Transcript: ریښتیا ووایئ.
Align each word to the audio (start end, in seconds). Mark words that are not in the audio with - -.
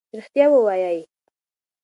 ریښتیا 0.17 0.45
ووایئ. 0.51 0.99